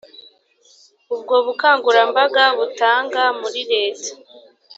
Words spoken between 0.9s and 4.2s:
ubwo bukangurambaga butanga muri leta